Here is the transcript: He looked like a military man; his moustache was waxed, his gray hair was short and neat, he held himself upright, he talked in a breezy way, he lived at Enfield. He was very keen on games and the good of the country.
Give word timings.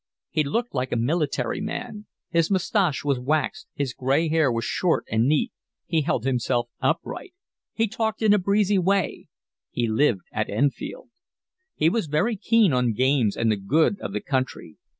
He 0.31 0.43
looked 0.43 0.73
like 0.73 0.91
a 0.91 0.95
military 0.95 1.61
man; 1.61 2.07
his 2.31 2.49
moustache 2.49 3.03
was 3.05 3.19
waxed, 3.19 3.67
his 3.75 3.93
gray 3.93 4.29
hair 4.29 4.51
was 4.51 4.65
short 4.65 5.05
and 5.11 5.27
neat, 5.27 5.51
he 5.85 6.01
held 6.01 6.23
himself 6.25 6.69
upright, 6.81 7.35
he 7.71 7.87
talked 7.87 8.23
in 8.23 8.33
a 8.33 8.39
breezy 8.39 8.79
way, 8.79 9.27
he 9.69 9.87
lived 9.87 10.23
at 10.33 10.49
Enfield. 10.49 11.11
He 11.75 11.87
was 11.87 12.07
very 12.07 12.35
keen 12.35 12.73
on 12.73 12.93
games 12.93 13.37
and 13.37 13.51
the 13.51 13.57
good 13.57 14.01
of 14.01 14.11
the 14.11 14.21
country. 14.21 14.77